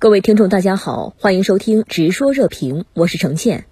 [0.00, 3.66] 各位听众，大家好，欢迎收听《直说热评》，我是程倩。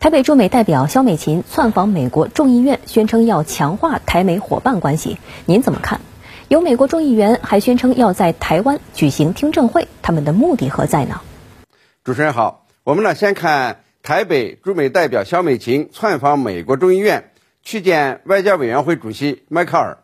[0.00, 6.00] 台北驻美代表肖美琴窜访美国众议院，宣称要强化台美伙伴关系，您怎么看？
[6.48, 11.20] 有美国众议员还宣称要在台湾举行听证会，他们的目的何在呢？
[12.02, 17.30] 主持人好，我们呢先看台北驻美代表肖美琴窜访美国众议院，
[17.62, 19.98] 去见外交委员会主席迈克尔。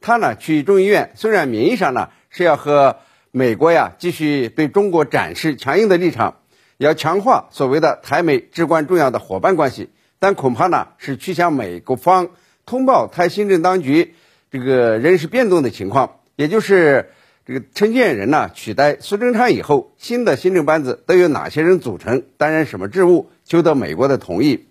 [0.00, 2.96] 他呢去众议院，虽然名义上呢是要和
[3.36, 6.38] 美国呀，继续对中国展示强硬的立场，
[6.78, 12.30] 要强化所谓的台美至关重要的伙伴关系，但恐怕呢是去向美国方
[12.64, 14.14] 通报台新政当局
[14.50, 17.10] 这个人事变动的情况，也就是
[17.44, 24.64] 这个陈建仁呢取代苏贞昌以后，新的行政班子都有哪些人组成，担任什么职务，求得美国的同意。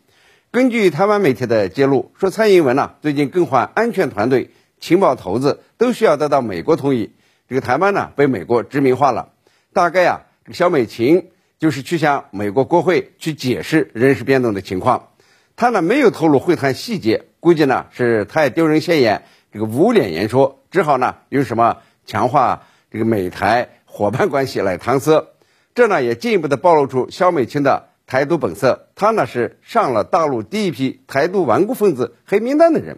[0.49, 7.11] 根据台湾媒体的揭露，说蔡英文呢最近更换安全团队、情报头子，都需要得到美国同意。
[7.48, 9.30] 这个台湾呢被美国殖民化了，
[9.72, 15.10] 大概啊，这个小美琴就是去向美国国会去解释人事变动的情况，
[15.55, 25.27] 他呢没有透露会谈细节，估计呢是太丢人现眼，这个无脸言说，只好呢用什么强化这个美台伙伴关系来搪塞，
[25.76, 32.98] 这呢也进一步的暴露出肖美琴的台独本色，他呢是上了大陆第一批台独顽固分子黑名单的人，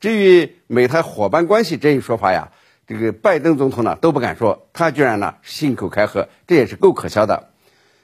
[0.00, 2.50] 至于美台伙伴关系这一说法呀。
[2.86, 7.48] 这个拜登总统呢都不敢说，他居然呢信口开河，这也是够可笑的。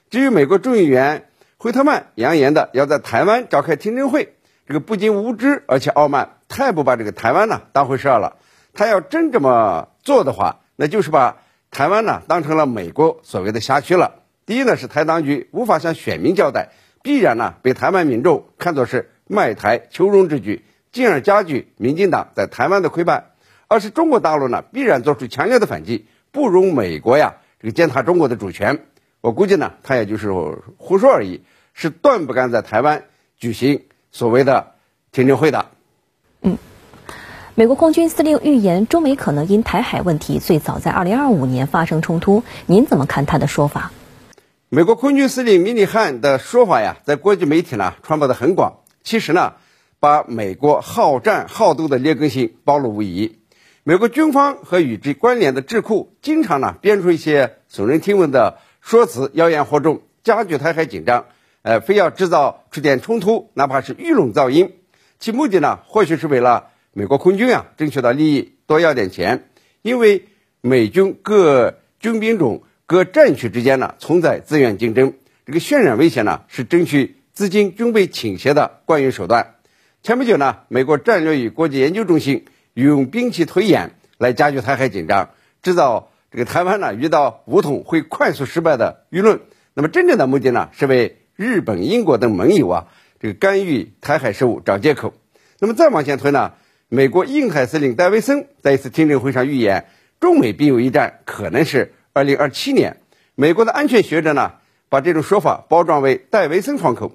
[0.09, 1.29] 至于美国众议员
[1.59, 4.35] 惠特曼扬言的要在台湾召开听证会，
[4.67, 8.37] 这个不仅无知而且傲慢，太不把这个台湾呢当回事了。
[8.73, 11.39] 他要真这么做的话，那就是把
[11.71, 14.23] 台湾呢当成了美国所谓的辖区了。
[14.47, 16.71] 第一呢是台当局无法向选民交代，
[17.03, 23.30] 必然呢被台湾民众看作是卖台求荣之举，进而加剧民进党在台湾的溃败。
[23.71, 28.81] 而是中国大陆呢，必然做出强烈的反击，不容美国呀这个践踏中国的主权。
[29.21, 30.33] 我估计呢，他也就是
[30.77, 33.05] 胡说而已，是断不敢在台湾
[33.37, 34.73] 举行所谓的
[35.13, 35.67] 听证会的。
[36.43, 36.59] 嗯，
[37.55, 43.93] 美国空军司令预言中美可能因台海问题最早在二零二五年发生冲突，您怎么看他的说法？
[44.69, 49.53] 美国空军司令米利汉的说法呀，在国际媒体呢传播的很广，其实呢，
[50.01, 53.37] 把美国好战好斗的劣根性暴露无遗。
[53.83, 61.25] 美国军方和与之关联的智库经常呢编出一些耸人听闻的说辞，妖言惑众，加剧台海紧张，
[61.63, 64.75] 呃，非要制造出点冲突，哪怕是娱乐噪音，
[65.19, 69.49] 其目的呢，或许是为了美国空军啊争取到利益，多要点钱。
[69.81, 70.27] 因为
[70.61, 75.15] 美军各军兵种、各战区之间呢存在资源竞争，
[75.47, 79.55] 这个渲染威胁呢是争取资金军备倾斜的惯用手段。
[80.03, 82.45] 前不久呢，美国战略与国际研究中心。
[82.75, 85.31] 用兵器推演来加剧台海紧张，
[85.63, 89.41] 制造这个台湾呢遇到武统会快速失败的舆论。
[89.75, 92.87] 那么真正的目的呢，是为日本、英国等盟友啊
[93.19, 95.15] 这个干预台海事务找借口。
[95.59, 96.53] 那么再往前推呢，
[96.89, 99.87] 美国印海司令戴维森在一次听证会上预言，
[100.21, 102.99] 中美必有一战，可能是二零二七年。
[103.35, 104.53] 美国的安全学者呢，
[104.89, 107.13] 把这种说法包装为戴维森窗口，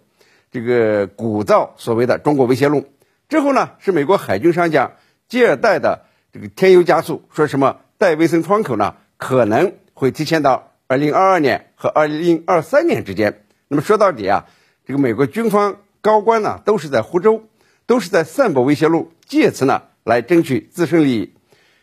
[0.52, 2.86] 这个鼓噪所谓的中国威胁论。
[3.30, 4.92] 之后呢，是美国海军上将。
[5.28, 8.96] 接尔代的这个添油加醋，说什么戴维森窗口呢？
[9.18, 13.44] 可能会提前到二零二二年和二零二三年之间。
[13.68, 14.46] 那么说到底啊，
[14.86, 17.44] 这个美国军方高官呢，都是在湖州，
[17.86, 21.34] 都是在散布威胁论，借此呢来争取自身利益。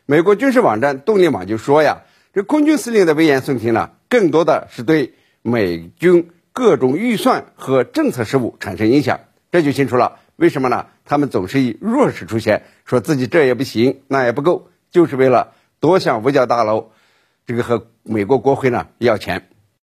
[0.06, 2.02] 美国军事网站动力网就说呀，
[2.34, 9.20] 这空军司令的危言耸听呢，更多的是对美军各种预算和政策事务产生影响。
[9.50, 10.18] 这就清楚了。
[10.42, 10.86] 为什么呢？
[11.04, 16.90] 他们总是以弱势出现，说自己这也不行，那也不够，就是为了多向五角大楼，
[17.46, 19.51] 这个和美国国会呢要钱。